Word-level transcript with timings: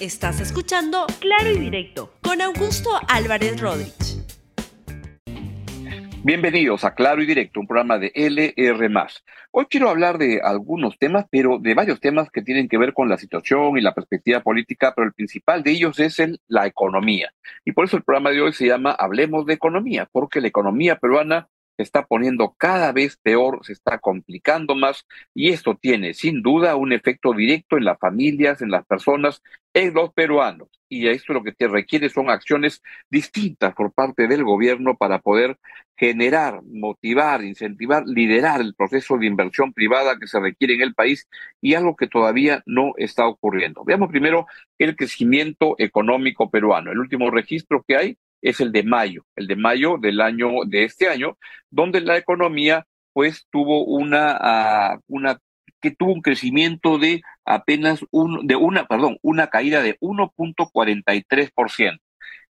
Estás 0.00 0.40
escuchando 0.40 1.06
Claro 1.18 1.50
y 1.50 1.58
Directo 1.58 2.12
con 2.22 2.40
Augusto 2.40 2.88
Álvarez 3.08 3.60
Rodríguez. 3.60 4.24
Bienvenidos 6.22 6.84
a 6.84 6.94
Claro 6.94 7.20
y 7.20 7.26
Directo, 7.26 7.58
un 7.58 7.66
programa 7.66 7.98
de 7.98 8.12
LR. 8.14 8.88
Hoy 9.50 9.66
quiero 9.68 9.90
hablar 9.90 10.18
de 10.18 10.40
algunos 10.40 10.96
temas, 11.00 11.26
pero 11.28 11.58
de 11.58 11.74
varios 11.74 11.98
temas 11.98 12.30
que 12.30 12.42
tienen 12.42 12.68
que 12.68 12.78
ver 12.78 12.94
con 12.94 13.08
la 13.08 13.18
situación 13.18 13.76
y 13.76 13.80
la 13.80 13.92
perspectiva 13.92 14.38
política, 14.40 14.92
pero 14.94 15.08
el 15.08 15.14
principal 15.14 15.64
de 15.64 15.72
ellos 15.72 15.98
es 15.98 16.20
el, 16.20 16.38
la 16.46 16.68
economía. 16.68 17.32
Y 17.64 17.72
por 17.72 17.84
eso 17.84 17.96
el 17.96 18.04
programa 18.04 18.30
de 18.30 18.40
hoy 18.40 18.52
se 18.52 18.68
llama 18.68 18.92
Hablemos 18.92 19.46
de 19.46 19.54
Economía, 19.54 20.08
porque 20.12 20.40
la 20.40 20.46
economía 20.46 21.00
peruana 21.00 21.48
se 21.78 21.84
está 21.84 22.06
poniendo 22.06 22.54
cada 22.58 22.90
vez 22.92 23.16
peor, 23.22 23.60
se 23.64 23.72
está 23.72 23.98
complicando 23.98 24.74
más 24.74 25.06
y 25.32 25.50
esto 25.50 25.78
tiene 25.80 26.12
sin 26.12 26.42
duda 26.42 26.74
un 26.74 26.92
efecto 26.92 27.32
directo 27.32 27.76
en 27.76 27.84
las 27.84 28.00
familias, 28.00 28.60
en 28.62 28.72
las 28.72 28.84
personas, 28.84 29.42
en 29.78 29.94
los 29.94 30.12
peruanos. 30.12 30.68
Y 30.88 31.06
esto 31.08 31.32
lo 31.32 31.42
que 31.42 31.52
te 31.52 31.68
requiere 31.68 32.08
son 32.08 32.30
acciones 32.30 32.82
distintas 33.10 33.74
por 33.74 33.92
parte 33.92 34.26
del 34.26 34.42
gobierno 34.42 34.96
para 34.96 35.20
poder 35.20 35.58
generar, 35.96 36.62
motivar, 36.64 37.44
incentivar, 37.44 38.04
liderar 38.06 38.60
el 38.60 38.74
proceso 38.74 39.16
de 39.18 39.26
inversión 39.26 39.72
privada 39.72 40.18
que 40.18 40.26
se 40.26 40.40
requiere 40.40 40.74
en 40.74 40.82
el 40.82 40.94
país 40.94 41.28
y 41.60 41.74
algo 41.74 41.94
que 41.94 42.08
todavía 42.08 42.62
no 42.66 42.92
está 42.96 43.26
ocurriendo. 43.26 43.84
Veamos 43.84 44.08
primero 44.08 44.46
el 44.78 44.96
crecimiento 44.96 45.74
económico 45.78 46.50
peruano. 46.50 46.90
El 46.90 46.98
último 46.98 47.30
registro 47.30 47.84
que 47.86 47.96
hay 47.96 48.18
es 48.42 48.60
el 48.60 48.72
de 48.72 48.82
mayo, 48.82 49.26
el 49.36 49.46
de 49.46 49.56
mayo 49.56 49.98
del 49.98 50.20
año 50.20 50.48
de 50.66 50.84
este 50.84 51.08
año, 51.08 51.36
donde 51.70 52.00
la 52.00 52.16
economía 52.16 52.86
pues 53.12 53.46
tuvo 53.50 53.84
una, 53.84 54.36
ah, 54.40 55.00
una 55.06 55.38
que 55.80 55.90
tuvo 55.90 56.12
un 56.12 56.22
crecimiento 56.22 56.98
de 56.98 57.22
apenas 57.48 58.04
un, 58.10 58.46
de 58.46 58.56
una, 58.56 58.86
perdón, 58.86 59.18
una 59.22 59.46
caída 59.48 59.80
de 59.82 59.98
1.43%, 60.00 61.98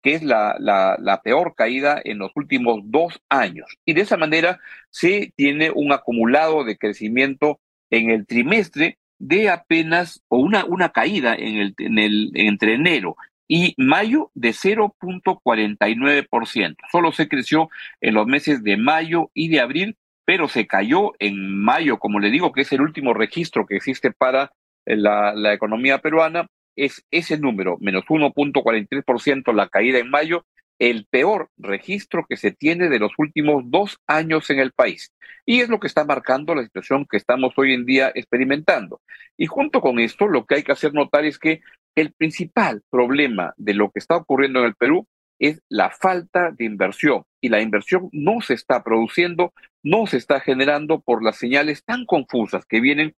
que 0.02 0.14
es 0.14 0.22
la, 0.22 0.56
la, 0.58 0.96
la 0.98 1.20
peor 1.20 1.54
caída 1.54 2.00
en 2.02 2.16
los 2.18 2.32
últimos 2.34 2.80
dos 2.84 3.20
años. 3.28 3.76
Y 3.84 3.92
de 3.92 4.00
esa 4.00 4.16
manera 4.16 4.58
se 4.90 5.34
tiene 5.36 5.70
un 5.70 5.92
acumulado 5.92 6.64
de 6.64 6.78
crecimiento 6.78 7.60
en 7.90 8.08
el 8.10 8.26
trimestre 8.26 8.98
de 9.18 9.50
apenas, 9.50 10.22
o 10.28 10.38
una, 10.38 10.64
una 10.64 10.88
caída 10.90 11.34
en 11.34 11.56
el, 11.56 11.74
en 11.78 11.98
el, 11.98 12.30
entre 12.34 12.74
enero 12.74 13.16
y 13.48 13.74
mayo 13.76 14.30
de 14.34 14.50
0.49%. 14.50 16.76
Solo 16.90 17.12
se 17.12 17.28
creció 17.28 17.68
en 18.00 18.14
los 18.14 18.26
meses 18.26 18.64
de 18.64 18.76
mayo 18.76 19.30
y 19.34 19.46
de 19.48 19.60
abril, 19.60 19.96
pero 20.24 20.48
se 20.48 20.66
cayó 20.66 21.12
en 21.18 21.56
mayo, 21.58 21.98
como 21.98 22.18
le 22.18 22.30
digo, 22.30 22.52
que 22.52 22.62
es 22.62 22.72
el 22.72 22.80
último 22.80 23.14
registro 23.14 23.66
que 23.66 23.76
existe 23.76 24.10
para 24.10 24.50
la, 24.86 25.52
economía 25.52 25.98
peruana, 25.98 26.46
es 26.76 27.04
ese 27.10 27.38
número, 27.38 27.76
menos 27.80 28.04
1.43% 28.04 29.52
la 29.52 29.68
caída 29.68 29.98
en 29.98 30.10
mayo, 30.10 30.44
el 30.78 31.06
peor 31.06 31.50
registro 31.56 32.26
que 32.28 32.36
se 32.36 32.52
tiene 32.52 32.88
de 32.88 32.98
los 32.98 33.12
últimos 33.18 33.62
dos 33.66 33.98
años 34.06 34.50
en 34.50 34.58
el 34.60 34.72
país. 34.72 35.12
Y 35.46 35.60
es 35.60 35.68
lo 35.68 35.80
que 35.80 35.86
está 35.86 36.04
marcando 36.04 36.54
la 36.54 36.64
situación 36.64 37.06
que 37.10 37.16
estamos 37.16 37.54
hoy 37.56 37.72
en 37.72 37.86
día 37.86 38.12
experimentando. 38.14 39.00
Y 39.36 39.46
junto 39.46 39.80
con 39.80 39.98
esto, 39.98 40.26
lo 40.26 40.44
que 40.44 40.56
hay 40.56 40.62
que 40.62 40.72
hacer 40.72 40.92
notar 40.92 41.24
es 41.24 41.38
que 41.38 41.62
el 41.94 42.12
principal 42.12 42.82
problema 42.90 43.54
de 43.56 43.74
lo 43.74 43.90
que 43.90 44.00
está 44.00 44.16
ocurriendo 44.16 44.60
en 44.60 44.66
el 44.66 44.74
Perú 44.74 45.06
es 45.38 45.62
la 45.68 45.90
falta 45.90 46.50
de 46.50 46.64
inversión. 46.64 47.24
Y 47.40 47.48
la 47.48 47.60
inversión 47.60 48.08
no 48.12 48.40
se 48.40 48.54
está 48.54 48.82
produciendo, 48.82 49.52
no 49.82 50.06
se 50.06 50.16
está 50.16 50.40
generando 50.40 51.00
por 51.00 51.22
las 51.22 51.36
señales 51.36 51.84
tan 51.84 52.04
confusas 52.06 52.66
que 52.66 52.80
vienen 52.80 53.14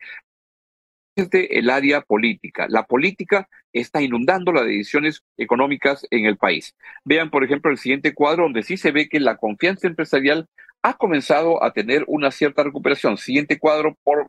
desde 1.18 1.58
el 1.58 1.68
área 1.70 2.00
política. 2.00 2.66
La 2.68 2.84
política 2.84 3.48
está 3.72 4.00
inundando 4.00 4.52
las 4.52 4.64
decisiones 4.64 5.22
económicas 5.36 6.06
en 6.10 6.26
el 6.26 6.36
país. 6.36 6.74
Vean, 7.04 7.30
por 7.30 7.44
ejemplo, 7.44 7.70
el 7.70 7.78
siguiente 7.78 8.14
cuadro 8.14 8.44
donde 8.44 8.62
sí 8.62 8.76
se 8.76 8.92
ve 8.92 9.08
que 9.08 9.18
la 9.18 9.36
confianza 9.36 9.88
empresarial 9.88 10.46
ha 10.82 10.94
comenzado 10.94 11.62
a 11.62 11.72
tener 11.72 12.04
una 12.06 12.30
cierta 12.30 12.62
recuperación. 12.62 13.18
Siguiente 13.18 13.58
cuadro, 13.58 13.96
por, 14.04 14.28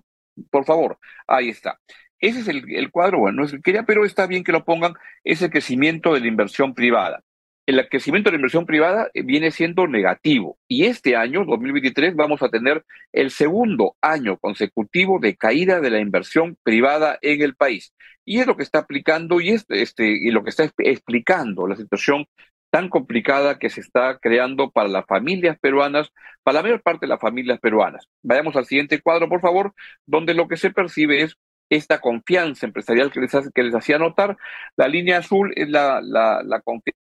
por 0.49 0.65
favor. 0.65 0.97
Ahí 1.27 1.49
está. 1.49 1.79
Ese 2.19 2.39
es 2.39 2.47
el, 2.47 2.91
cuadro, 2.91 3.19
bueno, 3.19 3.45
quería, 3.63 3.83
pero 3.83 4.03
está 4.03 4.27
bien 4.27 4.43
que 4.43 4.51
lo 4.51 4.65
pongan, 4.65 4.93
es 5.23 5.41
el 5.41 5.51
crecimiento 5.51 6.13
de 6.13 6.19
la 6.19 6.27
inversión 6.27 6.73
privada. 6.73 7.23
El 7.69 7.87
crecimiento 7.87 8.29
de 8.29 8.31
la 8.31 8.37
inversión 8.37 8.65
privada 8.65 9.11
eh, 9.13 9.21
viene 9.21 9.51
siendo 9.51 9.85
negativo 9.85 10.57
y 10.67 10.85
este 10.85 11.15
año, 11.15 11.45
2023, 11.45 12.15
vamos 12.15 12.41
a 12.41 12.49
tener 12.49 12.83
el 13.13 13.29
segundo 13.29 13.95
año 14.01 14.39
consecutivo 14.39 15.19
de 15.19 15.35
caída 15.37 15.79
de 15.79 15.91
la 15.91 15.99
inversión 15.99 16.57
privada 16.63 17.19
en 17.21 17.43
el 17.43 17.55
país. 17.55 17.93
Y 18.25 18.39
es 18.39 18.47
lo 18.47 18.57
que 18.57 18.63
está 18.63 18.79
aplicando 18.79 19.39
y, 19.39 19.49
este, 19.49 20.07
y 20.07 20.31
lo 20.31 20.43
que 20.43 20.49
está 20.49 20.63
explicando 20.79 21.67
la 21.67 21.75
situación 21.75 22.25
tan 22.71 22.89
complicada 22.89 23.59
que 23.59 23.69
se 23.69 23.81
está 23.81 24.17
creando 24.17 24.71
para 24.71 24.89
las 24.89 25.05
familias 25.05 25.55
peruanas, 25.59 26.11
para 26.41 26.55
la 26.55 26.63
mayor 26.63 26.81
parte 26.81 27.05
de 27.05 27.09
las 27.11 27.21
familias 27.21 27.59
peruanas. 27.59 28.07
Vayamos 28.23 28.55
al 28.55 28.65
siguiente 28.65 28.99
cuadro, 28.99 29.29
por 29.29 29.41
favor, 29.41 29.75
donde 30.07 30.33
lo 30.33 30.47
que 30.47 30.57
se 30.57 30.71
percibe 30.71 31.21
es 31.21 31.37
esta 31.69 31.99
confianza 31.99 32.65
empresarial 32.65 33.11
que 33.11 33.19
les, 33.19 33.31
que 33.53 33.63
les 33.63 33.75
hacía 33.75 33.99
notar. 33.99 34.37
La 34.75 34.87
línea 34.87 35.19
azul 35.19 35.53
es 35.55 35.69
la, 35.69 36.01
la, 36.01 36.61
confianza 36.61 36.98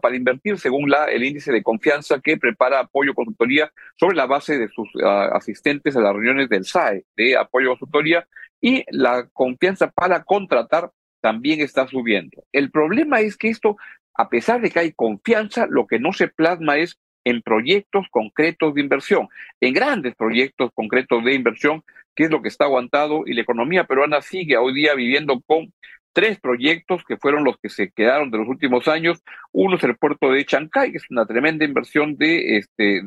para 0.00 0.16
invertir 0.16 0.58
según 0.58 0.90
la, 0.90 1.06
el 1.06 1.24
índice 1.24 1.52
de 1.52 1.62
confianza 1.62 2.20
que 2.20 2.36
prepara 2.36 2.80
Apoyo 2.80 3.14
Consultoría 3.14 3.72
sobre 3.98 4.16
la 4.16 4.26
base 4.26 4.58
de 4.58 4.68
sus 4.68 4.88
ah, 5.02 5.30
asistentes 5.32 5.96
a 5.96 6.00
las 6.00 6.12
reuniones 6.12 6.48
del 6.48 6.64
SAE 6.64 7.04
de 7.16 7.36
Apoyo 7.36 7.70
Consultoría 7.70 8.26
y 8.60 8.84
la 8.90 9.28
confianza 9.32 9.90
para 9.90 10.24
contratar 10.24 10.90
también 11.20 11.60
está 11.60 11.86
subiendo. 11.86 12.44
El 12.52 12.70
problema 12.70 13.20
es 13.20 13.36
que 13.36 13.48
esto, 13.48 13.76
a 14.14 14.28
pesar 14.28 14.60
de 14.60 14.70
que 14.70 14.78
hay 14.78 14.92
confianza, 14.92 15.66
lo 15.68 15.86
que 15.86 15.98
no 15.98 16.12
se 16.12 16.28
plasma 16.28 16.78
es 16.78 16.98
en 17.24 17.42
proyectos 17.42 18.06
concretos 18.10 18.74
de 18.74 18.80
inversión, 18.80 19.28
en 19.60 19.74
grandes 19.74 20.14
proyectos 20.14 20.70
concretos 20.74 21.24
de 21.24 21.34
inversión, 21.34 21.82
que 22.14 22.24
es 22.24 22.30
lo 22.30 22.40
que 22.40 22.48
está 22.48 22.64
aguantado, 22.66 23.24
y 23.26 23.34
la 23.34 23.42
economía 23.42 23.84
peruana 23.84 24.22
sigue 24.22 24.56
hoy 24.56 24.72
día 24.72 24.94
viviendo 24.94 25.40
con 25.44 25.72
tres 26.16 26.40
proyectos 26.40 27.04
que 27.04 27.18
fueron 27.18 27.44
los 27.44 27.58
que 27.58 27.68
se 27.68 27.90
quedaron 27.90 28.30
de 28.30 28.38
los 28.38 28.48
últimos 28.48 28.88
años. 28.88 29.22
Uno 29.52 29.76
es 29.76 29.84
el 29.84 29.98
puerto 29.98 30.30
de 30.30 30.46
Chancay, 30.46 30.90
que 30.90 30.96
es 30.96 31.10
una 31.10 31.26
tremenda 31.26 31.66
inversión 31.66 32.16
de 32.16 32.56
este 32.56 33.02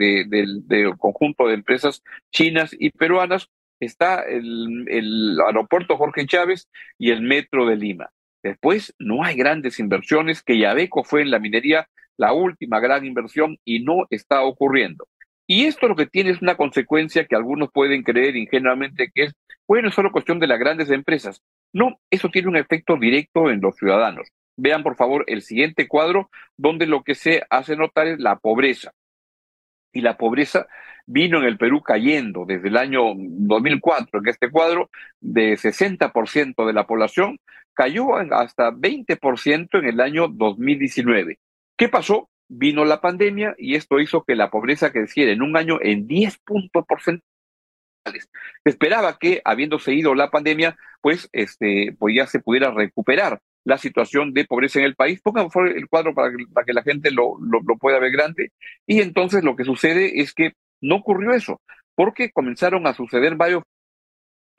conjunto 1.00 1.47
de 1.47 1.56
empresas 1.56 2.03
chinas 2.31 2.75
y 2.78 2.92
peruanas. 2.92 3.50
Está 3.80 4.22
el, 4.22 4.86
el 4.88 5.40
aeropuerto 5.44 5.97
Jorge 5.97 6.28
Chávez 6.28 6.70
y 7.00 7.09
el 7.09 7.24
metro 7.24 7.66
de 7.66 7.78
Lima. 7.78 8.12
Después 8.44 8.94
no 9.00 9.24
hay 9.24 9.36
grandes 9.36 9.80
inversiones, 9.80 10.44
que 10.44 10.59
Yabeco 10.59 11.03
fue 11.03 11.24
en 11.24 11.31
la 11.31 11.40
minería 11.40 11.90
la 12.16 12.34
última 12.34 12.80
gran 12.80 13.08
inversión 13.08 13.58
y 13.66 13.80
no 13.80 14.06
está 14.12 14.44
ocurriendo. 14.44 15.08
Y 15.47 15.66
esto 15.66 15.88
lo 15.88 15.96
que 15.96 16.06
tiene 16.06 16.30
es 16.30 16.44
una 16.44 16.56
consecuencia 16.56 17.26
que 17.26 17.36
algunos 17.36 17.72
pueden 17.74 18.03
creer 18.03 18.36
ingenuamente 18.36 19.09
que 19.12 19.24
es, 19.24 19.34
bueno, 19.68 19.88
es 19.88 19.96
solo 19.96 20.12
cuestión 20.12 20.38
de 20.38 20.46
las 20.46 20.59
grandes 20.59 20.91
empresas. 20.91 21.41
No, 21.74 22.00
eso 22.09 22.30
tiene 22.30 22.47
un 22.47 22.57
efecto 22.57 22.97
directo 22.97 23.50
en 23.50 23.62
los 23.62 23.75
ciudadanos. 23.75 24.28
Vean, 24.57 24.84
por 24.84 24.96
favor, 24.96 25.24
el 25.28 25.41
siguiente 25.41 25.88
cuadro, 25.88 26.30
donde 26.57 26.85
lo 26.85 27.03
que 27.03 27.16
se 27.16 27.44
hace 27.50 27.75
notar 27.75 28.07
es 28.07 28.19
la 28.19 28.38
pobreza. 28.38 28.91
Y 29.94 30.02
la 30.02 30.18
pobreza 30.18 30.68
vino 31.06 31.40
en 31.40 31.46
el 31.46 31.58
Perú 31.58 31.81
cayendo 31.81 32.46
desde 32.46 32.68
el 32.68 32.78
año 32.78 33.13
2004, 33.16 34.19
en 34.19 34.28
este 34.28 34.52
cuadro, 34.52 34.90
de 35.19 35.58
60% 35.58 36.68
de 36.68 36.74
la 36.74 36.85
población, 36.85 37.40
cayó 37.74 38.16
hasta 38.16 38.72
20% 38.72 39.79
en 39.79 39.85
el 39.85 40.02
año 40.02 40.28
2019. 40.28 41.40
¿Qué 41.78 41.88
pasó? 41.88 42.29
Vino 42.50 42.84
la 42.84 43.00
pandemia 43.00 43.56
y 43.58 43.75
esto 43.75 44.00
hizo 44.00 44.24
que 44.24 44.35
la 44.35 44.50
pobreza 44.50 44.91
creciera 44.91 45.31
en 45.31 45.41
un 45.41 45.56
año 45.56 45.79
en 45.81 46.06
10 46.06 46.40
puntos 46.40 46.85
porcentuales. 46.85 47.28
Se 48.14 48.70
esperaba 48.70 49.18
que, 49.18 49.42
habiéndose 49.46 49.94
ido 49.94 50.16
la 50.16 50.30
pandemia, 50.30 50.78
pues, 51.02 51.30
este, 51.31 51.96
pues 51.97 52.16
ya 52.16 52.28
se 52.28 52.40
pudiera 52.40 52.72
recuperar 52.72 53.42
la 53.64 53.78
situación 53.78 54.34
de 54.34 54.46
pobreza 54.46 54.79
en 54.79 54.85
el 54.85 54.96
país. 54.96 55.22
Pongan 55.22 55.50
el 55.76 55.88
cuadro 55.88 56.14
para 56.14 56.32
que, 56.32 56.46
para 56.53 56.66
que 56.66 56.73
la 56.73 56.84
gente 56.84 57.11
lo, 57.11 57.38
lo, 57.40 57.61
lo 57.61 57.78
pueda 57.78 58.00
ver 58.00 58.11
grande. 58.11 58.52
Y 58.88 59.02
entonces 59.02 59.44
lo 59.44 59.56
que 59.56 59.64
sucede 59.64 60.22
es 60.22 60.34
que 60.34 60.53
no 60.82 60.97
ocurrió 60.97 61.34
eso, 61.34 61.61
porque 61.96 62.32
comenzaron 62.32 62.88
a 62.88 62.94
suceder 62.94 63.35
varios 63.35 63.64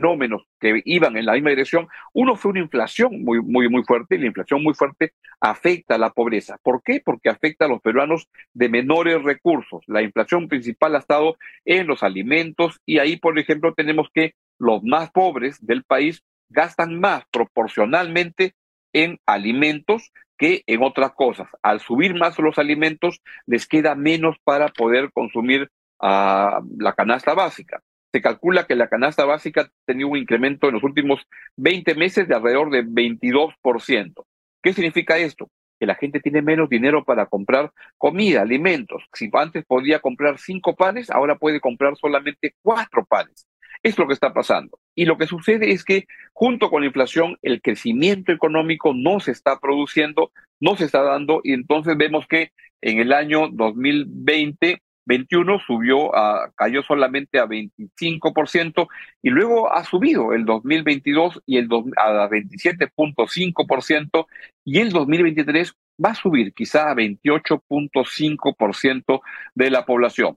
fenómenos 0.01 0.43
que 0.59 0.83
iban 0.85 1.17
en 1.17 1.27
la 1.27 1.35
misma 1.35 1.51
dirección. 1.51 1.89
Uno 2.13 2.37
fue 2.37 2.53
una 2.53 2.61
inflación 2.61 3.23
muy, 3.23 3.41
muy, 3.43 3.69
muy 3.69 3.83
fuerte, 3.85 4.15
y 4.15 4.19
la 4.19 4.27
inflación 4.27 4.63
muy 4.63 4.75
fuerte 4.75 5.13
afecta 5.41 5.95
a 5.95 5.99
la 5.99 6.11
pobreza. 6.11 6.59
¿Por 6.63 6.83
qué? 6.83 7.03
Porque 7.05 7.29
afecta 7.29 7.67
a 7.67 7.69
los 7.69 7.81
peruanos 7.81 8.29
de 8.55 8.69
menores 8.69 9.23
recursos. 9.23 9.83
La 9.87 10.03
inflación 10.03 10.49
principal 10.49 10.95
ha 10.95 10.99
estado 10.99 11.37
en 11.65 11.87
los 11.87 12.03
alimentos 12.03 12.81
y 12.87 12.99
ahí, 12.99 13.17
por 13.17 13.39
ejemplo, 13.39 13.75
tenemos 13.75 14.09
que 14.13 14.35
los 14.59 14.83
más 14.83 15.11
pobres 15.11 15.59
del 15.61 15.85
país 15.85 16.23
gastan 16.49 16.99
más 16.99 17.25
proporcionalmente 17.31 18.55
en 18.93 19.19
alimentos 19.27 20.13
que 20.37 20.63
en 20.67 20.83
otras 20.83 21.13
cosas. 21.13 21.49
Al 21.63 21.81
subir 21.81 22.15
más 22.15 22.39
los 22.39 22.59
alimentos, 22.59 23.21
les 23.47 23.67
queda 23.67 23.95
menos 23.95 24.37
para 24.43 24.69
poder 24.69 25.13
consumir 25.13 25.71
uh, 26.01 26.61
la 26.79 26.95
canasta 26.97 27.35
básica 27.35 27.83
se 28.13 28.21
calcula 28.21 28.67
que 28.67 28.75
la 28.75 28.89
canasta 28.89 29.25
básica 29.25 29.63
ha 29.63 29.71
tenido 29.87 30.09
un 30.09 30.19
incremento 30.19 30.69
en 30.69 30.75
los 30.75 30.83
últimos 30.83 31.21
20 31.57 31.95
meses 31.95 32.27
de 32.29 32.35
alrededor 32.35 32.71
de 32.71 32.85
22%. 32.85 34.25
¿Qué 34.63 34.73
significa 34.73 35.17
esto? 35.19 35.49
Que 35.79 35.87
la 35.87 35.95
gente 35.95 36.21
tiene 36.21 36.43
menos 36.43 36.69
dinero 36.69 37.05
para 37.05 37.27
comprar 37.27 37.73
comida, 37.97 38.43
alimentos. 38.43 39.05
Si 39.15 39.31
antes 39.33 39.65
podía 39.65 40.01
comprar 40.01 40.39
cinco 40.39 40.75
panes, 40.75 41.11
ahora 41.11 41.37
puede 41.37 41.61
comprar 41.61 41.97
solamente 41.97 42.55
cuatro 42.63 43.05
panes. 43.07 43.47
Es 43.83 43.97
lo 43.97 44.07
que 44.07 44.13
está 44.13 44.35
pasando. 44.35 44.79
Y 44.95 45.07
lo 45.07 45.17
que 45.17 45.27
sucede 45.27 45.71
es 45.71 45.85
que 45.85 46.07
junto 46.35 46.69
con 46.69 46.83
la 46.83 46.89
inflación, 46.89 47.39
el 47.41 47.63
crecimiento 47.63 48.33
económico 48.33 48.93
no 48.95 49.21
se 49.21 49.31
está 49.31 49.59
produciendo, 49.59 50.33
no 50.59 50.77
se 50.77 50.85
está 50.85 51.03
dando, 51.03 51.41
y 51.45 51.55
entonces 51.55 51.97
vemos 51.97 52.27
que 52.27 52.53
en 52.83 52.99
el 52.99 53.13
año 53.13 53.49
2020 53.51 54.83
21 55.07 55.61
subió 55.67 56.15
a, 56.17 56.51
cayó 56.55 56.83
solamente 56.83 57.39
a 57.39 57.47
25% 57.47 58.89
y 59.23 59.31
luego 59.31 59.73
ha 59.73 59.85
subido 59.85 60.33
el 60.33 60.45
2022 60.45 61.43
y 61.47 61.59
el 61.59 61.69
a 61.97 62.29
27.5% 62.29 64.27
y 64.65 64.79
el 64.79 64.91
2023 64.91 65.75
va 66.05 66.11
a 66.11 66.15
subir 66.15 66.53
quizá 66.55 66.91
a 66.91 66.95
28.5% 66.95 69.21
de 69.55 69.71
la 69.71 69.85
población. 69.85 70.37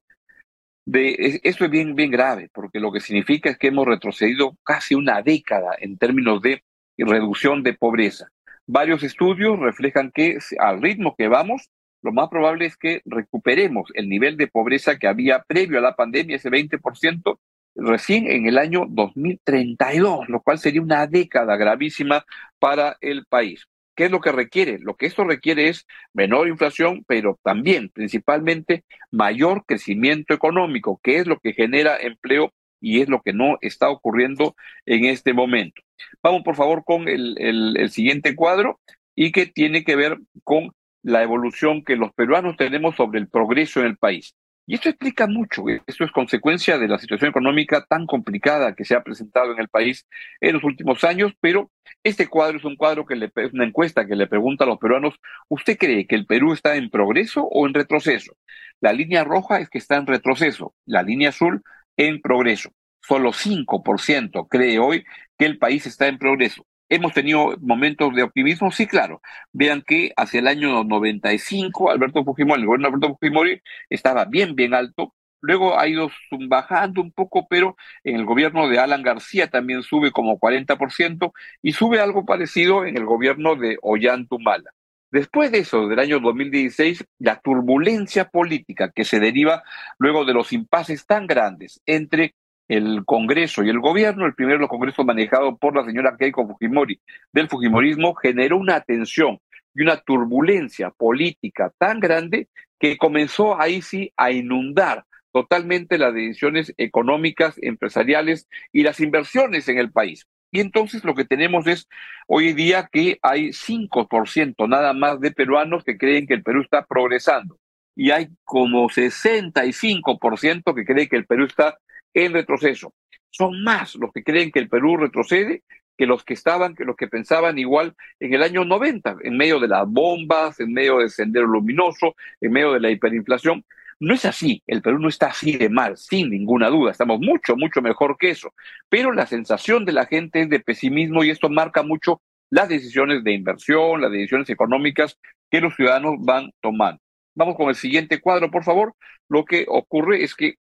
Esto 0.86 1.66
es 1.66 1.72
bien, 1.72 1.96
bien 1.96 2.12
grave, 2.12 2.50
porque 2.54 2.80
lo 2.80 2.92
que 2.92 3.00
significa 3.00 3.50
es 3.50 3.58
que 3.58 3.68
hemos 3.68 3.88
retrocedido 3.88 4.58
casi 4.64 4.96
una 4.96 5.22
década 5.22 5.76
en 5.80 5.98
términos 5.98 6.42
de 6.42 6.62
reducción 6.98 7.64
de 7.64 7.74
pobreza. 7.74 8.28
Varios 8.68 9.04
estudios 9.04 9.60
reflejan 9.60 10.12
que 10.12 10.38
al 10.60 10.82
ritmo 10.82 11.16
que 11.18 11.28
vamos, 11.28 11.70
lo 12.04 12.12
más 12.12 12.30
probable 12.30 12.66
es 12.66 12.78
que 12.78 13.02
recuperemos 13.06 13.90
el 13.96 14.10
nivel 14.10 14.38
de 14.38 14.48
pobreza 14.48 14.98
que 14.98 15.08
había 15.08 15.44
previo 15.44 15.80
a 15.80 15.82
la 15.82 15.96
pandemia, 15.96 16.36
ese 16.36 16.50
20%, 16.50 17.40
recién 17.76 18.30
en 18.30 18.46
el 18.46 18.58
año 18.58 18.86
2032, 18.90 20.30
lo 20.30 20.42
cual 20.42 20.60
sería 20.60 20.82
una 20.82 21.08
década 21.08 21.56
gravísima 21.56 22.26
para 22.60 22.98
el 23.02 23.26
país. 23.26 23.68
¿Qué 23.96 24.06
es 24.06 24.12
lo 24.12 24.22
que 24.22 24.32
requiere? 24.32 24.80
Lo 24.80 24.96
que 24.96 25.06
esto 25.06 25.24
requiere 25.24 25.70
es 25.70 25.86
menor 26.14 26.48
inflación, 26.48 27.04
pero 27.08 27.40
también, 27.44 27.90
principalmente, 27.90 28.84
mayor 29.12 29.66
crecimiento 29.66 30.34
económico, 30.34 31.00
que 31.04 31.18
es 31.18 31.28
lo 31.28 31.40
que 31.40 31.54
genera 31.54 31.98
empleo 31.98 32.52
y 32.82 33.02
es 33.02 33.08
lo 33.08 33.22
que 33.22 33.34
no 33.34 33.58
está 33.62 33.90
ocurriendo 33.90 34.56
en 34.86 35.06
este 35.06 35.34
momento. 35.34 35.82
Vamos, 36.22 36.42
por 36.44 36.56
favor, 36.56 36.84
con 36.84 37.08
el, 37.08 37.90
siguiente 37.92 38.36
cuadro 38.36 38.80
y 39.16 39.32
que 39.32 39.46
tiene 39.46 39.84
que 39.84 39.96
ver 39.96 40.18
con 40.44 40.74
la 41.04 41.22
evolución 41.22 41.84
que 41.84 41.96
los 41.96 42.14
peruanos 42.14 42.58
tenemos 42.58 42.96
sobre 42.96 43.20
el 43.20 43.28
progreso 43.28 43.82
en 43.82 43.88
el 43.88 43.98
país. 43.98 44.36
Y 44.66 44.76
esto 44.76 44.88
explica 44.88 45.28
mucho, 45.28 45.66
esto 45.86 46.06
es 46.06 46.12
consecuencia 46.12 46.78
de 46.78 46.88
la 46.88 46.98
situación 46.98 47.30
económica 47.30 47.86
tan 47.86 48.06
complicada 48.06 48.74
que 48.74 48.86
se 48.86 48.96
ha 48.96 49.04
presentado 49.04 49.52
en 49.52 49.60
el 49.60 49.68
país 49.68 50.08
en 50.40 50.54
los 50.54 50.64
últimos 50.64 51.04
años, 51.04 51.34
pero 51.42 51.70
este 52.02 52.28
cuadro 52.28 52.58
es 52.58 52.64
un 52.64 52.78
cuadro 52.78 53.06
que 53.06 53.18
le, 53.18 53.30
es 53.36 53.52
una 53.52 53.66
encuesta 53.66 54.06
que 54.08 54.16
le 54.16 54.28
pregunta 54.28 54.64
a 54.64 54.68
los 54.68 54.78
peruanos, 54.78 55.16
¿usted 55.50 55.78
cree 55.78 56.08
que 56.08 56.16
el 56.16 56.26
Perú 56.26 56.54
está 56.54 56.78
en 56.78 56.90
progreso 56.90 57.44
o 57.44 57.68
en 57.68 57.74
retroceso? 57.74 58.38
La 58.80 58.94
línea 58.94 59.26
roja 59.26 59.60
es 59.60 59.70
que 59.70 59.80
está 59.80 59.98
en 59.98 60.08
retroceso, 60.08 60.74
la 60.86 61.04
línea 61.04 61.30
azul 61.30 61.62
en 61.98 62.22
progreso. 62.22 62.72
Solo 63.02 63.34
5% 63.34 64.48
cree 64.50 64.80
hoy 64.80 65.04
que 65.38 65.46
el 65.46 65.58
país 65.58 65.86
está 65.86 66.08
en 66.08 66.18
progreso. 66.18 66.66
Hemos 66.90 67.14
tenido 67.14 67.56
momentos 67.62 68.14
de 68.14 68.24
optimismo, 68.24 68.72
sí, 68.72 68.88
claro. 68.88 69.22
Vean 69.52 69.82
que 69.82 70.14
hacia 70.16 70.40
el 70.40 70.48
año 70.48 70.84
95, 70.84 71.90
Alberto 71.90 72.24
Fujimori, 72.24 72.62
el 72.62 72.68
gobierno 72.68 72.90
de 72.90 72.96
Alberto 72.96 73.18
Fujimori 73.20 73.62
estaba 73.90 74.26
bien, 74.26 74.56
bien 74.56 74.74
alto. 74.74 75.14
Luego 75.42 75.78
ha 75.78 75.88
ido 75.88 76.10
bajando 76.48 77.02
un 77.02 77.12
poco, 77.12 77.48
pero 77.50 77.76
en 78.04 78.16
el 78.16 78.26
gobierno 78.26 78.70
de 78.70 78.80
Alan 78.80 79.04
García 79.04 79.50
también 79.50 79.84
sube 79.84 80.12
como 80.12 80.40
40% 80.40 81.34
y 81.62 81.74
sube 81.74 82.00
algo 82.00 82.26
parecido 82.26 82.86
en 82.86 82.96
el 82.98 83.06
gobierno 83.06 83.56
de 83.56 83.78
Ollantumala. 83.82 84.72
Después 85.12 85.52
de 85.52 85.60
eso, 85.60 85.88
del 85.88 86.00
año 86.00 86.20
2016, 86.20 87.06
la 87.20 87.40
turbulencia 87.40 88.30
política 88.30 88.92
que 88.92 89.06
se 89.06 89.20
deriva 89.20 89.64
luego 90.00 90.26
de 90.26 90.34
los 90.34 90.54
impases 90.54 91.06
tan 91.06 91.28
grandes 91.28 91.82
entre 91.86 92.34
el 92.68 93.04
Congreso 93.06 93.64
y 93.64 93.70
el 93.70 93.80
gobierno, 93.80 94.26
el 94.26 94.36
primero 94.36 94.60
los 94.60 94.70
congresos 94.70 95.06
manejado 95.06 95.58
por 95.58 95.76
la 95.76 95.86
señora 95.86 96.16
Keiko 96.18 96.48
Fujimori 96.48 97.00
del 97.32 97.50
Fujimorismo, 97.50 98.16
generó 98.16 98.58
una 98.58 98.82
tensión 98.82 99.40
y 99.76 99.82
una 99.82 99.98
turbulencia 99.98 100.92
política 100.92 101.72
tan 101.78 102.00
grande 102.00 102.48
que 102.80 102.98
comenzó 102.98 103.60
ahí 103.60 103.82
sí 103.82 104.12
a 104.18 104.32
inundar 104.32 105.06
totalmente 105.32 105.98
las 105.98 106.14
decisiones 106.14 106.74
económicas, 106.78 107.56
empresariales 107.62 108.48
y 108.72 108.84
las 108.84 109.00
inversiones 109.00 109.68
en 109.68 109.80
el 109.80 109.92
país. 109.92 110.28
Y 110.52 110.60
entonces 110.60 111.04
lo 111.04 111.16
que 111.16 111.26
tenemos 111.26 111.66
es 111.66 111.90
hoy 112.28 112.54
día 112.54 112.88
que 112.92 113.18
hay 113.24 113.50
5% 113.50 114.70
nada 114.70 114.94
más 114.94 115.20
de 115.20 115.32
peruanos 115.32 115.84
que 115.84 115.98
creen 115.98 116.28
que 116.28 116.36
el 116.36 116.44
Perú 116.44 116.62
está 116.62 116.86
progresando. 116.86 117.58
Y 117.96 118.12
hay 118.12 118.28
como 118.44 118.88
65% 118.88 120.76
que 120.76 120.86
creen 120.86 121.10
que 121.10 121.16
el 121.16 121.26
Perú 121.26 121.46
está 121.46 121.80
en 122.14 122.34
retroceso. 122.34 122.94
Son 123.30 123.64
más 123.64 123.96
los 123.96 124.12
que 124.12 124.24
creen 124.24 124.52
que 124.52 124.60
el 124.60 124.70
Perú 124.70 124.98
retrocede 124.98 125.64
que 125.98 126.06
los 126.06 126.24
que 126.24 126.34
estaban, 126.34 126.76
que 126.76 126.86
los 126.86 126.96
que 126.96 127.08
pensaban 127.08 127.58
igual 127.60 127.96
en 128.20 128.34
el 128.34 128.44
año 128.44 128.66
90, 128.66 129.18
en 129.24 129.38
medio 129.38 129.60
de 129.60 129.68
las 129.68 129.88
bombas, 129.88 130.60
en 130.60 130.74
medio 130.74 131.00
del 131.00 131.10
sendero 131.10 131.48
luminoso, 131.48 132.16
en 132.42 132.52
medio 132.52 132.74
de 132.74 132.80
la 132.80 132.90
hiperinflación. 132.90 133.64
No 134.00 134.14
es 134.14 134.26
así, 134.26 134.64
el 134.68 134.82
Perú 134.82 135.00
no 135.00 135.08
está 135.08 135.28
así 135.28 135.56
de 135.56 135.70
mal, 135.70 135.98
sin 135.98 136.30
ninguna 136.30 136.70
duda, 136.70 136.92
estamos 136.92 137.20
mucho, 137.20 137.56
mucho 137.56 137.82
mejor 137.82 138.18
que 138.18 138.32
eso, 138.32 138.54
pero 138.90 139.14
la 139.14 139.28
sensación 139.28 139.86
de 139.86 139.94
la 139.94 140.06
gente 140.08 140.42
es 140.42 140.50
de 140.50 140.60
pesimismo 140.60 141.24
y 141.24 141.30
esto 141.30 141.50
marca 141.50 141.84
mucho 141.84 142.22
las 142.50 142.70
decisiones 142.70 143.24
de 143.24 143.34
inversión, 143.34 144.02
las 144.02 144.12
decisiones 144.12 144.50
económicas 144.50 145.18
que 145.50 145.62
los 145.62 145.76
ciudadanos 145.76 146.16
van 146.20 146.52
tomando. 146.60 147.02
Vamos 147.36 147.56
con 147.56 147.70
el 147.70 147.76
siguiente 147.76 148.20
cuadro, 148.20 148.52
por 148.52 148.64
favor. 148.64 148.94
Lo 149.30 149.46
que 149.46 149.66
ocurre 149.68 150.24
es 150.24 150.36
que 150.36 150.56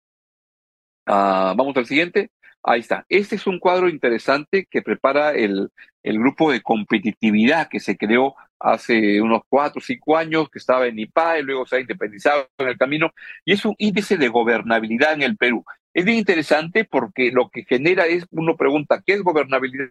Ah, 1.06 1.54
vamos 1.56 1.76
al 1.76 1.86
siguiente. 1.86 2.30
Ahí 2.62 2.80
está. 2.80 3.06
Este 3.08 3.36
es 3.36 3.46
un 3.46 3.58
cuadro 3.58 3.88
interesante 3.88 4.66
que 4.70 4.82
prepara 4.82 5.32
el, 5.32 5.70
el 6.02 6.18
grupo 6.18 6.52
de 6.52 6.60
competitividad 6.60 7.68
que 7.68 7.80
se 7.80 7.96
creó 7.96 8.34
hace 8.58 9.22
unos 9.22 9.40
cuatro 9.48 9.78
o 9.78 9.82
cinco 9.82 10.16
años, 10.16 10.50
que 10.50 10.58
estaba 10.58 10.86
en 10.86 10.98
IPAE, 10.98 11.42
luego 11.42 11.64
se 11.66 11.76
ha 11.76 11.80
independizado 11.80 12.48
en 12.58 12.68
el 12.68 12.76
camino, 12.76 13.10
y 13.44 13.52
es 13.54 13.64
un 13.64 13.74
índice 13.78 14.18
de 14.18 14.28
gobernabilidad 14.28 15.14
en 15.14 15.22
el 15.22 15.36
Perú. 15.38 15.64
Es 15.94 16.04
bien 16.04 16.18
interesante 16.18 16.84
porque 16.84 17.32
lo 17.32 17.48
que 17.48 17.64
genera 17.64 18.06
es, 18.06 18.26
uno 18.30 18.56
pregunta, 18.56 19.02
¿qué 19.04 19.14
es 19.14 19.22
gobernabilidad? 19.22 19.90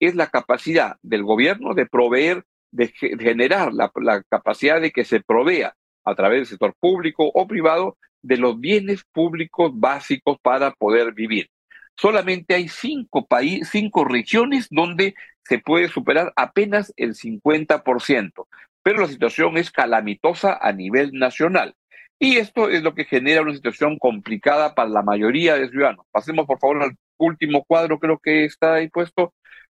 Es 0.00 0.16
la 0.16 0.26
capacidad 0.26 0.96
del 1.02 1.22
gobierno 1.22 1.74
de 1.74 1.86
proveer, 1.86 2.42
de 2.72 2.88
generar 2.88 3.72
la, 3.72 3.92
la 4.02 4.22
capacidad 4.24 4.80
de 4.80 4.90
que 4.90 5.04
se 5.04 5.20
provea 5.20 5.74
a 6.04 6.14
través 6.16 6.40
del 6.40 6.46
sector 6.46 6.74
público 6.80 7.30
o 7.32 7.46
privado 7.46 7.96
de 8.22 8.36
los 8.36 8.58
bienes 8.60 9.04
públicos 9.12 9.72
básicos 9.74 10.38
para 10.42 10.72
poder 10.72 11.12
vivir. 11.12 11.48
Solamente 11.96 12.54
hay 12.54 12.68
cinco, 12.68 13.26
países, 13.26 13.68
cinco 13.70 14.04
regiones 14.04 14.68
donde 14.70 15.14
se 15.44 15.58
puede 15.58 15.88
superar 15.88 16.32
apenas 16.36 16.92
el 16.96 17.14
50%, 17.14 18.46
pero 18.82 19.02
la 19.02 19.08
situación 19.08 19.58
es 19.58 19.70
calamitosa 19.70 20.58
a 20.60 20.72
nivel 20.72 21.12
nacional. 21.12 21.74
Y 22.18 22.36
esto 22.36 22.68
es 22.68 22.82
lo 22.82 22.94
que 22.94 23.06
genera 23.06 23.42
una 23.42 23.54
situación 23.54 23.98
complicada 23.98 24.74
para 24.74 24.90
la 24.90 25.02
mayoría 25.02 25.56
de 25.56 25.70
ciudadanos. 25.70 26.06
Pasemos 26.10 26.46
por 26.46 26.58
favor 26.58 26.82
al 26.82 26.96
último 27.18 27.64
cuadro, 27.64 27.98
creo 27.98 28.18
que 28.18 28.44
está 28.44 28.74
ahí 28.74 28.88
puesto. 28.88 29.32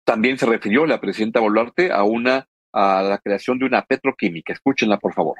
También 0.04 0.38
se 0.38 0.46
refirió 0.46 0.86
la 0.86 1.00
presidenta 1.00 1.40
Boluarte 1.40 1.90
a 1.90 2.04
una 2.04 2.46
a 2.74 3.02
la 3.02 3.18
creación 3.18 3.58
de 3.58 3.66
una 3.66 3.82
petroquímica. 3.82 4.52
Escúchenla, 4.52 4.98
por 4.98 5.14
favor. 5.14 5.38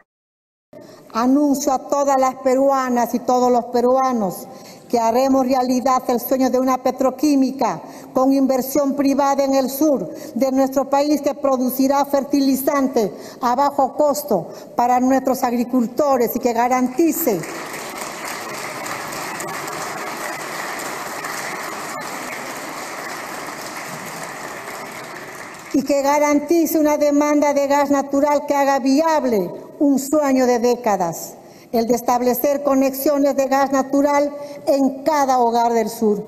Anuncio 1.12 1.72
a 1.72 1.88
todas 1.88 2.16
las 2.18 2.36
peruanas 2.36 3.14
y 3.14 3.20
todos 3.20 3.50
los 3.50 3.66
peruanos 3.66 4.48
que 4.88 4.98
haremos 4.98 5.46
realidad 5.46 6.02
el 6.08 6.20
sueño 6.20 6.50
de 6.50 6.58
una 6.58 6.78
petroquímica 6.78 7.80
con 8.12 8.32
inversión 8.32 8.94
privada 8.94 9.44
en 9.44 9.54
el 9.54 9.68
sur 9.68 10.08
de 10.34 10.52
nuestro 10.52 10.88
país 10.88 11.20
que 11.20 11.34
producirá 11.34 12.04
fertilizante 12.04 13.12
a 13.40 13.56
bajo 13.56 13.94
costo 13.96 14.52
para 14.76 15.00
nuestros 15.00 15.42
agricultores 15.42 16.36
y 16.36 16.38
que 16.38 16.52
garantice 16.52 17.40
y 25.74 25.82
que 25.82 26.02
garantice 26.02 26.78
una 26.78 26.96
demanda 26.96 27.52
de 27.52 27.66
gas 27.66 27.90
natural 27.90 28.46
que 28.46 28.54
haga 28.54 28.78
viable 28.78 29.50
un 29.80 29.98
sueño 29.98 30.46
de 30.46 30.60
décadas 30.60 31.36
el 31.74 31.88
de 31.88 31.94
establecer 31.94 32.62
conexiones 32.62 33.36
de 33.36 33.48
gas 33.48 33.72
natural 33.72 34.30
en 34.68 35.02
cada 35.02 35.40
hogar 35.40 35.72
del 35.72 35.88
sur. 35.88 36.24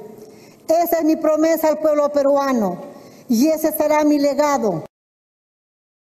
Esa 0.69 0.99
es 0.99 1.05
mi 1.05 1.15
promesa 1.15 1.69
al 1.69 1.79
pueblo 1.79 2.11
peruano 2.13 2.83
y 3.29 3.47
ese 3.47 3.71
será 3.71 4.03
mi 4.05 4.19
legado. 4.19 4.85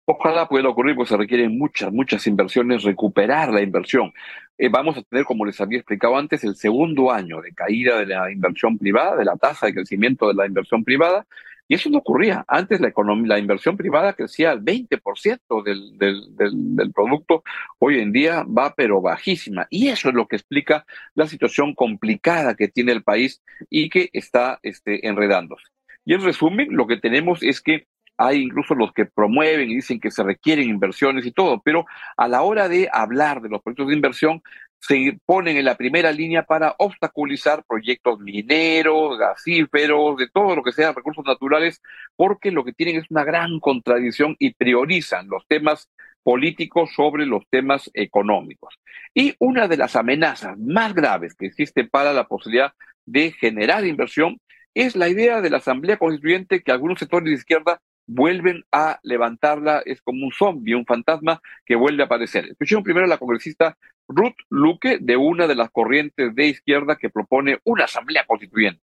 Ojalá 0.06 0.50
pueda 0.50 0.68
ocurrir, 0.68 0.96
porque 0.96 1.10
se 1.10 1.18
requieren 1.18 1.58
muchas, 1.58 1.94
muchas 1.94 2.28
inversiones, 2.28 2.84
recuperar 2.84 3.54
la 3.54 3.62
inversión. 3.62 4.12
Eh, 4.58 4.68
vamos 4.68 4.98
a 4.98 5.04
tener, 5.04 5.24
como 5.24 5.46
les 5.46 5.62
había 5.62 5.78
explicado 5.78 6.18
antes, 6.18 6.44
el 6.44 6.56
segundo 6.56 7.12
año 7.12 7.40
de 7.42 7.54
caída 7.54 7.98
de 8.00 8.08
la 8.08 8.30
inversión 8.32 8.78
privada, 8.78 9.16
de 9.16 9.24
la 9.24 9.38
tasa 9.38 9.68
de 9.68 9.74
crecimiento 9.74 10.28
de 10.28 10.34
la 10.34 10.48
inversión 10.48 10.84
privada, 10.84 11.26
y 11.70 11.76
eso 11.76 11.90
no 11.92 12.00
ocurría. 12.00 12.44
Antes 12.48 12.82
la, 12.82 12.88
economía, 12.88 13.36
la 13.36 13.40
inversión 13.40 13.78
privada 13.78 14.14
crecía 14.14 14.50
al 14.50 14.62
20% 14.66 15.64
del, 15.64 15.98
del, 16.00 16.36
del, 16.36 16.76
del, 16.76 16.92
producto, 16.92 17.44
hoy 17.78 18.00
en 18.00 18.12
día 18.12 18.44
va 18.44 18.74
pero 18.76 19.02
bajísima. 19.02 19.68
Y 19.70 19.90
eso 19.90 20.10
es 20.10 20.16
lo 20.16 20.28
que 20.28 20.36
explica 20.36 20.86
la 21.14 21.28
situación 21.28 21.76
complicada 21.76 22.56
que 22.56 22.70
tiene 22.70 22.92
el 22.92 23.04
país 23.04 23.44
y 23.70 23.90
que 23.90 24.10
está 24.14 24.60
este, 24.64 25.08
enredándose. 25.08 25.64
Y 26.06 26.16
en 26.16 26.24
resumen, 26.24 26.70
lo 26.72 26.88
que 26.88 26.98
tenemos 26.98 27.44
es 27.44 27.62
que 27.62 27.86
hay 28.18 28.42
incluso 28.42 28.74
los 28.74 28.92
que 28.92 29.06
promueven 29.06 29.70
y 29.70 29.76
dicen 29.76 30.00
que 30.00 30.10
se 30.10 30.24
requieren 30.24 30.68
inversiones 30.68 31.24
y 31.26 31.32
todo, 31.32 31.62
pero 31.64 31.86
a 32.18 32.28
la 32.28 32.42
hora 32.42 32.68
de 32.68 32.90
hablar 32.92 33.42
de 33.42 33.50
los 33.50 33.62
proyectos 33.62 33.90
de 33.90 33.96
inversión, 33.96 34.42
se 34.80 35.18
ponen 35.26 35.58
en 35.58 35.66
la 35.66 35.76
primera 35.76 36.12
línea 36.12 36.44
para 36.44 36.76
obstaculizar 36.78 37.64
proyectos 37.66 38.20
mineros, 38.20 39.18
gasíferos, 39.18 40.18
de 40.18 40.30
todo 40.30 40.56
lo 40.56 40.64
que 40.64 40.72
sea 40.72 40.94
recursos 40.94 41.26
naturales, 41.26 41.82
porque 42.16 42.52
lo 42.52 42.64
que 42.64 42.74
tienen 42.74 42.98
es 42.98 43.06
una 43.10 43.24
gran 43.24 43.60
contradicción 43.60 44.36
y 44.40 44.54
priorizan 44.54 45.28
los 45.28 45.46
temas 45.48 45.90
políticos 46.24 46.92
sobre 46.96 47.26
los 47.26 47.44
temas 47.50 47.90
económicos. 47.94 48.76
Y 49.14 49.36
una 49.40 49.68
de 49.68 49.78
las 49.78 49.96
amenazas 49.96 50.58
más 50.58 50.94
graves 50.94 51.36
que 51.36 51.48
existe 51.48 51.84
para 51.86 52.14
la 52.14 52.28
posibilidad 52.28 52.74
de 53.06 53.32
generar 53.32 53.86
inversión 53.86 54.40
es 54.74 54.96
la 54.96 55.10
idea 55.10 55.42
de 55.42 55.50
la 55.50 55.58
Asamblea 55.58 55.98
Constituyente 55.98 56.62
que 56.62 56.72
algunos 56.72 57.00
sectores 57.00 57.26
de 57.26 57.36
izquierda 57.36 57.82
vuelven 58.10 58.66
a 58.72 59.00
levantarla, 59.04 59.84
es 59.86 60.02
como 60.02 60.26
un 60.26 60.32
zombie, 60.32 60.74
un 60.74 60.86
fantasma 60.86 61.42
que 61.64 61.76
vuelve 61.76 62.02
a 62.02 62.08
aparecer. 62.08 62.46
Escuchemos 62.46 62.84
primero 62.84 63.06
a 63.06 63.10
la 63.10 63.20
congresista 63.20 63.78
Ruth 64.08 64.36
Luque 64.50 64.98
de 65.00 65.16
una 65.16 65.46
de 65.46 65.54
las 65.54 65.70
corrientes 65.70 66.34
de 66.34 66.48
izquierda 66.48 66.96
que 66.96 67.12
propone 67.12 67.60
una 67.64 67.86
asamblea 67.86 68.26
constituyente. 68.26 68.82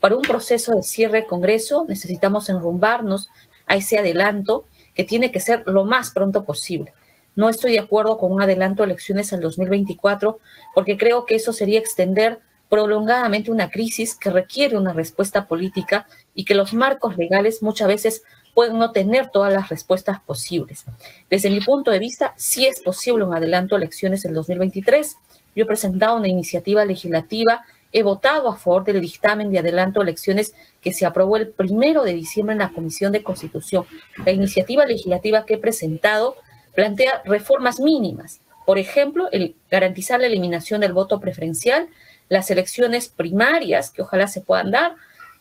Para 0.00 0.16
un 0.16 0.22
proceso 0.22 0.74
de 0.74 0.82
cierre 0.82 1.20
del 1.20 1.26
Congreso 1.26 1.86
necesitamos 1.88 2.50
enrumbarnos 2.50 3.30
a 3.66 3.76
ese 3.76 3.98
adelanto 3.98 4.66
que 4.94 5.04
tiene 5.04 5.32
que 5.32 5.40
ser 5.40 5.62
lo 5.66 5.84
más 5.84 6.10
pronto 6.10 6.44
posible. 6.44 6.92
No 7.34 7.48
estoy 7.48 7.72
de 7.72 7.78
acuerdo 7.78 8.18
con 8.18 8.32
un 8.32 8.42
adelanto 8.42 8.82
de 8.82 8.90
elecciones 8.90 9.32
al 9.32 9.40
2024 9.40 10.38
porque 10.74 10.98
creo 10.98 11.24
que 11.24 11.36
eso 11.36 11.54
sería 11.54 11.78
extender 11.78 12.40
prolongadamente 12.68 13.50
una 13.50 13.70
crisis 13.70 14.14
que 14.14 14.30
requiere 14.30 14.76
una 14.76 14.92
respuesta 14.92 15.46
política 15.46 16.06
y 16.34 16.44
que 16.44 16.54
los 16.54 16.74
marcos 16.74 17.16
legales 17.16 17.62
muchas 17.62 17.88
veces 17.88 18.22
pueden 18.54 18.78
no 18.78 18.92
tener 18.92 19.30
todas 19.30 19.52
las 19.52 19.68
respuestas 19.68 20.20
posibles. 20.20 20.84
Desde 21.30 21.50
mi 21.50 21.60
punto 21.60 21.90
de 21.90 21.98
vista, 21.98 22.34
sí 22.36 22.66
es 22.66 22.80
posible 22.80 23.24
un 23.24 23.34
adelanto 23.34 23.74
a 23.74 23.78
elecciones 23.78 24.24
en 24.24 24.34
2023. 24.34 25.16
Yo 25.54 25.64
he 25.64 25.66
presentado 25.66 26.16
una 26.16 26.28
iniciativa 26.28 26.84
legislativa, 26.84 27.64
he 27.92 28.02
votado 28.02 28.48
a 28.48 28.56
favor 28.56 28.84
del 28.84 29.00
dictamen 29.00 29.50
de 29.50 29.58
adelanto 29.58 30.00
a 30.00 30.02
elecciones 30.02 30.54
que 30.80 30.92
se 30.92 31.06
aprobó 31.06 31.36
el 31.36 31.48
primero 31.48 32.04
de 32.04 32.14
diciembre 32.14 32.54
en 32.54 32.60
la 32.60 32.72
Comisión 32.72 33.12
de 33.12 33.22
Constitución. 33.22 33.84
La 34.24 34.32
iniciativa 34.32 34.86
legislativa 34.86 35.44
que 35.44 35.54
he 35.54 35.58
presentado 35.58 36.36
plantea 36.74 37.22
reformas 37.24 37.80
mínimas. 37.80 38.40
Por 38.64 38.78
ejemplo, 38.78 39.28
el 39.32 39.56
garantizar 39.70 40.20
la 40.20 40.26
eliminación 40.26 40.80
del 40.80 40.92
voto 40.92 41.20
preferencial, 41.20 41.88
las 42.28 42.50
elecciones 42.50 43.08
primarias 43.08 43.90
que 43.90 44.02
ojalá 44.02 44.26
se 44.26 44.40
puedan 44.40 44.70
dar 44.70 44.94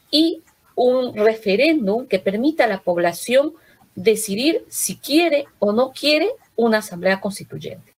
y 0.09 0.41
un 0.75 1.15
referéndum 1.15 2.07
que 2.07 2.19
permita 2.19 2.65
a 2.65 2.67
la 2.67 2.81
población 2.81 3.53
decidir 3.95 4.63
si 4.69 4.97
quiere 4.97 5.45
o 5.59 5.73
no 5.73 5.91
quiere 5.91 6.29
una 6.55 6.79
asamblea 6.79 7.19
constituyente. 7.19 7.91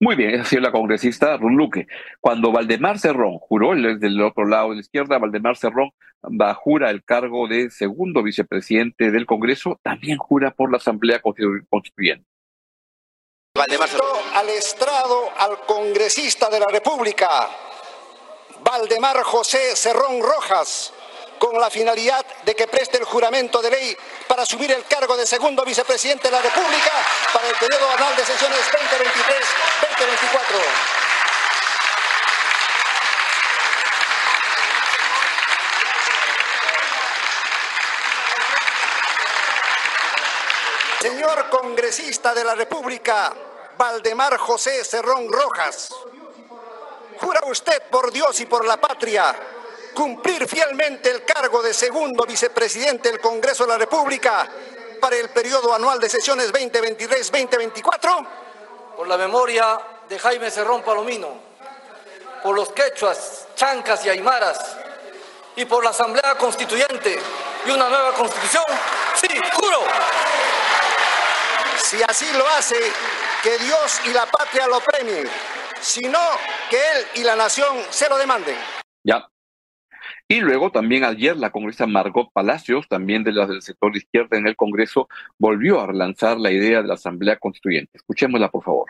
Muy 0.00 0.16
bien, 0.16 0.30
esa 0.30 0.42
ha 0.42 0.46
sido 0.46 0.62
la 0.62 0.72
congresista 0.72 1.36
Luque. 1.36 1.86
Cuando 2.20 2.50
Valdemar 2.50 2.98
Cerrón 2.98 3.38
juró, 3.38 3.72
él 3.72 3.86
es 3.86 4.00
del 4.00 4.20
otro 4.20 4.44
lado 4.44 4.70
de 4.70 4.74
la 4.74 4.80
izquierda, 4.80 5.18
Valdemar 5.18 5.56
Cerrón 5.56 5.90
va, 6.24 6.54
jura 6.54 6.90
el 6.90 7.04
cargo 7.04 7.46
de 7.46 7.70
segundo 7.70 8.22
vicepresidente 8.22 9.12
del 9.12 9.26
Congreso, 9.26 9.78
también 9.80 10.18
jura 10.18 10.50
por 10.50 10.72
la 10.72 10.78
Asamblea 10.78 11.20
Constituyente. 11.20 12.26
Valdemar 13.54 13.88
al 14.34 14.48
estrado 14.48 15.30
al 15.38 15.58
congresista 15.66 16.50
de 16.50 16.58
la 16.58 16.66
República, 16.66 17.28
Valdemar 18.64 19.22
José 19.22 19.76
Cerrón 19.76 20.20
Rojas, 20.20 20.92
con 21.42 21.60
la 21.60 21.68
finalidad 21.70 22.24
de 22.44 22.54
que 22.54 22.68
preste 22.68 22.98
el 22.98 23.04
juramento 23.04 23.60
de 23.60 23.68
ley 23.68 23.96
para 24.28 24.42
asumir 24.42 24.70
el 24.70 24.84
cargo 24.84 25.16
de 25.16 25.26
segundo 25.26 25.64
vicepresidente 25.64 26.28
de 26.28 26.30
la 26.30 26.40
República 26.40 26.92
para 27.32 27.48
el 27.48 27.56
periodo 27.56 27.90
anual 27.90 28.14
de 28.14 28.24
sesiones 28.24 28.60
2023-2024. 28.60 30.38
Señor 41.00 41.50
congresista 41.50 42.32
de 42.34 42.44
la 42.44 42.54
República, 42.54 43.34
Valdemar 43.76 44.36
José 44.36 44.84
Cerrón 44.84 45.26
Rojas, 45.28 45.88
¿jura 47.18 47.40
usted 47.46 47.82
por 47.90 48.12
Dios 48.12 48.38
y 48.38 48.46
por 48.46 48.64
la 48.64 48.76
patria 48.76 49.34
cumplir 49.94 50.46
fielmente 50.48 51.10
el 51.10 51.24
cargo 51.24 51.62
de 51.62 51.72
segundo 51.74 52.24
vicepresidente 52.24 53.10
del 53.10 53.20
Congreso 53.20 53.64
de 53.64 53.70
la 53.70 53.78
República 53.78 54.48
para 55.00 55.16
el 55.16 55.30
periodo 55.30 55.74
anual 55.74 55.98
de 55.98 56.08
sesiones 56.08 56.52
2023-2024? 56.52 58.28
Por 58.96 59.08
la 59.08 59.16
memoria 59.16 59.80
de 60.08 60.18
Jaime 60.18 60.50
Cerrón 60.50 60.82
Palomino, 60.82 61.28
por 62.42 62.54
los 62.54 62.72
quechuas, 62.72 63.46
chancas 63.54 64.04
y 64.04 64.10
aymaras, 64.10 64.76
y 65.56 65.64
por 65.64 65.84
la 65.84 65.90
Asamblea 65.90 66.36
Constituyente 66.36 67.18
y 67.66 67.70
una 67.70 67.88
nueva 67.88 68.12
Constitución, 68.12 68.64
sí, 69.14 69.28
juro. 69.54 69.80
Si 71.76 72.02
así 72.02 72.32
lo 72.32 72.48
hace, 72.48 72.76
que 73.42 73.58
Dios 73.58 74.00
y 74.04 74.10
la 74.10 74.26
patria 74.26 74.66
lo 74.66 74.80
premien, 74.80 75.28
sino 75.80 76.18
que 76.70 76.76
él 76.76 77.06
y 77.14 77.24
la 77.24 77.36
nación 77.36 77.84
se 77.90 78.08
lo 78.08 78.16
demanden. 78.16 78.56
Ya. 79.04 79.28
Y 80.32 80.40
luego 80.40 80.70
también 80.70 81.04
ayer 81.04 81.36
la 81.36 81.50
congresa 81.50 81.86
Margot 81.86 82.32
Palacios, 82.32 82.88
también 82.88 83.22
de 83.22 83.32
del 83.32 83.60
sector 83.60 83.92
de 83.92 83.98
izquierda 83.98 84.38
en 84.38 84.46
el 84.46 84.56
Congreso, 84.56 85.06
volvió 85.36 85.78
a 85.78 85.86
relanzar 85.86 86.38
la 86.38 86.50
idea 86.50 86.80
de 86.80 86.88
la 86.88 86.94
Asamblea 86.94 87.36
Constituyente. 87.36 87.98
Escuchémosla, 87.98 88.50
por 88.50 88.64
favor. 88.64 88.86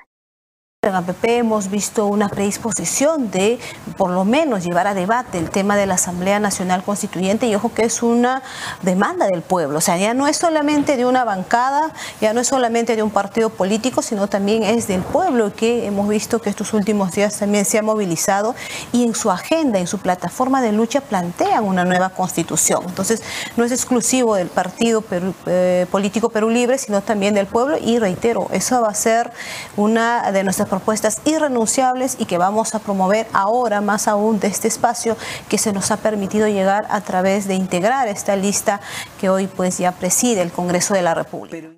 En 0.85 0.97
APP 0.97 1.25
hemos 1.27 1.71
visto 1.71 2.07
una 2.07 2.29
predisposición 2.29 3.31
de, 3.31 3.61
por 3.97 4.11
lo 4.11 4.25
menos, 4.25 4.65
llevar 4.65 4.89
a 4.89 4.95
debate 4.95 5.39
el 5.39 5.49
tema 5.49 5.77
de 5.77 5.87
la 5.87 5.95
Asamblea 5.95 6.41
Nacional 6.41 6.83
Constituyente 6.83 7.47
y 7.47 7.55
ojo 7.55 7.73
que 7.73 7.85
es 7.85 8.03
una 8.03 8.43
demanda 8.83 9.29
del 9.29 9.43
pueblo. 9.43 9.79
O 9.79 9.81
sea, 9.81 9.97
ya 9.97 10.13
no 10.13 10.27
es 10.27 10.39
solamente 10.39 10.97
de 10.97 11.07
una 11.07 11.23
bancada, 11.23 11.93
ya 12.21 12.33
no 12.33 12.41
es 12.41 12.49
solamente 12.49 12.97
de 12.97 13.05
un 13.05 13.11
partido 13.11 13.51
político, 13.51 14.03
sino 14.03 14.27
también 14.27 14.65
es 14.65 14.89
del 14.89 15.03
pueblo 15.03 15.55
que 15.55 15.87
hemos 15.87 16.09
visto 16.09 16.41
que 16.41 16.51
estos 16.51 16.75
últimos 16.75 17.13
días 17.13 17.39
también 17.39 17.65
se 17.65 17.79
ha 17.79 17.83
movilizado 17.83 18.57
y 18.91 19.05
en 19.05 19.15
su 19.15 19.31
agenda, 19.31 19.79
en 19.79 19.87
su 19.87 19.99
plataforma 19.99 20.63
de 20.63 20.73
lucha 20.73 21.01
plantean 21.01 21.63
una 21.63 21.85
nueva 21.85 22.09
constitución. 22.11 22.83
Entonces, 22.89 23.23
no 23.57 23.63
es 23.63 23.71
exclusivo 23.71 24.35
del 24.35 24.49
partido 24.49 25.05
eh, 25.47 25.87
político 25.93 26.31
Perú 26.31 26.51
Libre, 26.51 26.77
sino 26.77 27.03
también 27.03 27.35
del 27.35 27.47
pueblo 27.47 27.79
y 27.81 28.01
reitero, 28.01 28.49
eso 28.51 28.81
va 28.81 28.89
a 28.89 28.95
ser 28.95 29.31
una 29.77 30.33
de 30.33 30.43
nuestras 30.43 30.72
propuestas 30.73 31.21
irrenunciables 31.27 32.17
y 32.19 32.25
que 32.25 32.39
vamos 32.39 32.75
a 32.75 32.83
promover 32.83 33.27
ahora 33.35 33.83
más 33.83 34.09
aún 34.09 34.41
de 34.41 34.49
este 34.49 34.69
espacio 34.69 35.19
que 35.51 35.59
se 35.59 35.71
nos 35.71 35.91
ha 35.91 35.99
permitido 35.99 36.49
llegar 36.49 36.87
a 36.89 37.03
través 37.03 37.47
de 37.47 37.57
integrar 37.57 38.09
esta 38.09 38.37
lista 38.37 38.81
que 39.21 39.29
hoy 39.29 39.49
pues 39.55 39.77
ya 39.77 39.93
preside 39.93 40.41
el 40.41 40.51
Congreso 40.51 40.95
de 40.95 41.03
la 41.03 41.13
República. 41.13 41.69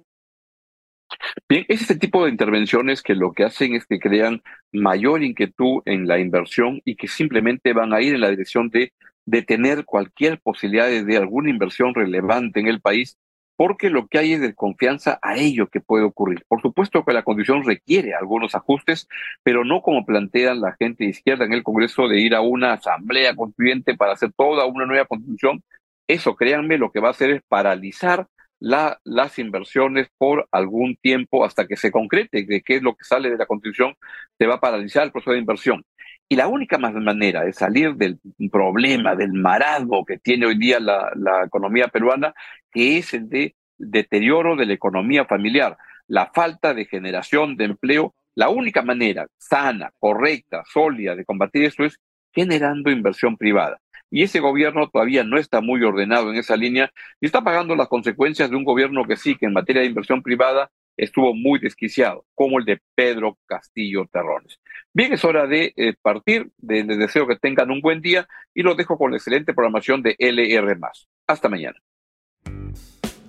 Bien, 1.48 1.64
es 1.66 1.80
este 1.80 1.96
tipo 1.96 2.24
de 2.24 2.30
intervenciones 2.30 3.02
que 3.02 3.16
lo 3.16 3.32
que 3.32 3.42
hacen 3.42 3.74
es 3.74 3.84
que 3.84 3.98
crean 3.98 4.42
mayor 4.70 5.24
inquietud 5.24 5.82
en 5.86 6.06
la 6.06 6.20
inversión 6.20 6.80
y 6.84 6.94
que 6.94 7.08
simplemente 7.08 7.72
van 7.72 7.92
a 7.92 8.00
ir 8.00 8.14
en 8.14 8.20
la 8.20 8.30
dirección 8.30 8.68
de 8.68 8.92
detener 9.26 9.84
cualquier 9.84 10.38
posibilidad 10.38 10.86
de 10.88 11.16
alguna 11.16 11.50
inversión 11.50 11.94
relevante 11.94 12.60
en 12.60 12.68
el 12.68 12.80
país 12.80 13.18
porque 13.56 13.90
lo 13.90 14.06
que 14.08 14.18
hay 14.18 14.32
es 14.32 14.40
desconfianza 14.40 15.18
a 15.22 15.36
ello 15.36 15.68
que 15.68 15.80
puede 15.80 16.04
ocurrir. 16.04 16.44
Por 16.48 16.60
supuesto 16.60 17.04
que 17.04 17.12
la 17.12 17.22
condición 17.22 17.64
requiere 17.64 18.14
algunos 18.14 18.54
ajustes, 18.54 19.08
pero 19.42 19.64
no 19.64 19.82
como 19.82 20.04
plantean 20.04 20.60
la 20.60 20.74
gente 20.78 21.04
de 21.04 21.10
izquierda 21.10 21.44
en 21.44 21.52
el 21.52 21.62
Congreso 21.62 22.08
de 22.08 22.20
ir 22.20 22.34
a 22.34 22.40
una 22.40 22.72
asamblea 22.74 23.34
constituyente 23.36 23.96
para 23.96 24.12
hacer 24.14 24.32
toda 24.36 24.66
una 24.66 24.86
nueva 24.86 25.06
constitución. 25.06 25.62
Eso, 26.08 26.34
créanme, 26.34 26.78
lo 26.78 26.90
que 26.90 27.00
va 27.00 27.08
a 27.08 27.12
hacer 27.12 27.30
es 27.30 27.42
paralizar 27.48 28.26
la, 28.58 28.98
las 29.04 29.38
inversiones 29.38 30.08
por 30.18 30.48
algún 30.50 30.96
tiempo 30.96 31.44
hasta 31.44 31.66
que 31.66 31.76
se 31.76 31.90
concrete 31.90 32.44
de 32.44 32.62
qué 32.62 32.76
es 32.76 32.82
lo 32.82 32.94
que 32.94 33.04
sale 33.04 33.30
de 33.30 33.36
la 33.36 33.46
constitución, 33.46 33.94
se 34.38 34.46
va 34.46 34.54
a 34.54 34.60
paralizar 34.60 35.04
el 35.04 35.12
proceso 35.12 35.32
de 35.32 35.38
inversión. 35.38 35.84
Y 36.28 36.36
la 36.36 36.48
única 36.48 36.78
manera 36.78 37.44
de 37.44 37.52
salir 37.52 37.94
del 37.94 38.18
problema, 38.50 39.14
del 39.14 39.34
marasmo 39.34 40.04
que 40.04 40.18
tiene 40.18 40.46
hoy 40.46 40.56
día 40.56 40.80
la 40.80 41.44
economía 41.44 41.88
peruana, 41.88 42.34
que 42.74 42.98
es 42.98 43.14
el 43.14 43.28
de 43.28 43.54
deterioro 43.78 44.56
de 44.56 44.66
la 44.66 44.74
economía 44.74 45.24
familiar, 45.24 45.76
la 46.06 46.30
falta 46.34 46.74
de 46.74 46.84
generación 46.84 47.56
de 47.56 47.64
empleo, 47.64 48.14
la 48.34 48.48
única 48.50 48.82
manera 48.82 49.26
sana, 49.38 49.90
correcta, 49.98 50.62
sólida 50.70 51.14
de 51.14 51.24
combatir 51.24 51.64
eso 51.64 51.84
es 51.84 51.98
generando 52.32 52.90
inversión 52.90 53.36
privada. 53.36 53.78
Y 54.10 54.22
ese 54.22 54.40
gobierno 54.40 54.88
todavía 54.90 55.24
no 55.24 55.38
está 55.38 55.60
muy 55.60 55.82
ordenado 55.82 56.30
en 56.30 56.36
esa 56.36 56.56
línea 56.56 56.90
y 57.20 57.26
está 57.26 57.42
pagando 57.42 57.74
las 57.74 57.88
consecuencias 57.88 58.50
de 58.50 58.56
un 58.56 58.64
gobierno 58.64 59.04
que 59.04 59.16
sí, 59.16 59.36
que 59.36 59.46
en 59.46 59.52
materia 59.52 59.82
de 59.82 59.88
inversión 59.88 60.22
privada 60.22 60.70
estuvo 60.96 61.34
muy 61.34 61.58
desquiciado, 61.58 62.24
como 62.34 62.58
el 62.58 62.64
de 62.64 62.80
Pedro 62.94 63.38
Castillo 63.46 64.06
Terrones. 64.12 64.60
Bien, 64.92 65.12
es 65.12 65.24
hora 65.24 65.46
de 65.46 65.72
eh, 65.76 65.94
partir, 66.00 66.50
les 66.62 66.86
deseo 66.86 67.26
que 67.26 67.36
tengan 67.36 67.70
un 67.70 67.80
buen 67.80 68.00
día 68.00 68.28
y 68.54 68.62
los 68.62 68.76
dejo 68.76 68.96
con 68.96 69.10
la 69.10 69.16
excelente 69.16 69.54
programación 69.54 70.02
de 70.02 70.14
LR. 70.18 70.78
Hasta 71.26 71.48
mañana. 71.48 71.76